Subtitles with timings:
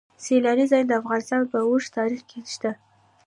[0.23, 2.71] سیلاني ځایونه د افغانستان په اوږده تاریخ کې شته.